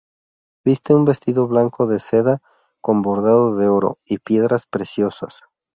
[0.65, 2.41] Viste un vestido blanco de seda,
[2.81, 5.41] con bordado de oro y piedras preciosas.